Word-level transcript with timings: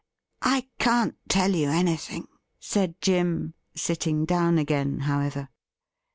'I 0.57 0.67
can't 0.79 1.15
tell 1.29 1.51
you 1.51 1.69
anything,' 1.69 2.27
said 2.59 2.99
Jim, 3.01 3.53
sitting 3.75 4.25
down 4.25 4.57
again, 4.57 5.01
however. 5.01 5.49